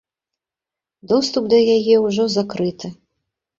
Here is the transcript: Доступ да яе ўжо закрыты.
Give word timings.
Доступ 1.11 1.43
да 1.53 1.59
яе 1.77 1.95
ўжо 2.09 2.27
закрыты. 2.39 2.95